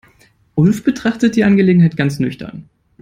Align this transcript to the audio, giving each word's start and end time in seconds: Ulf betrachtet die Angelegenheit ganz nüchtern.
Ulf 0.55 0.83
betrachtet 0.83 1.35
die 1.35 1.43
Angelegenheit 1.43 1.95
ganz 1.95 2.17
nüchtern. 2.17 2.67